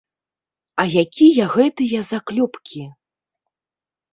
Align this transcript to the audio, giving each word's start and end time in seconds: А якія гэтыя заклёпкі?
А 0.83 0.85
якія 1.03 1.45
гэтыя 1.57 1.99
заклёпкі? 2.11 2.83